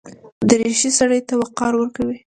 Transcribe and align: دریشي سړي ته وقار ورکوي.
دریشي 0.49 0.89
سړي 0.99 1.19
ته 1.27 1.33
وقار 1.41 1.73
ورکوي. 1.77 2.17